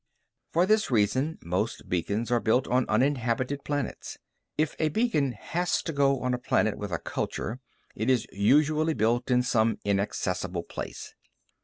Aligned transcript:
For 0.51 0.65
this 0.65 0.89
reason, 0.89 1.37
most 1.43 1.87
beacons 1.87 2.31
are 2.31 2.39
built 2.39 2.67
on 2.67 2.89
uninhabited 2.89 3.63
planets. 3.63 4.17
If 4.57 4.75
a 4.79 4.89
beacon 4.89 5.33
has 5.33 5.83
to 5.83 5.93
go 5.93 6.21
on 6.21 6.33
a 6.33 6.39
planet 6.39 6.75
with 6.75 6.91
a 6.91 6.97
culture, 6.97 7.59
it 7.95 8.09
is 8.09 8.25
usually 8.31 8.95
built 8.95 9.29
in 9.29 9.43
some 9.43 9.77
inaccessible 9.85 10.63
place. 10.63 11.13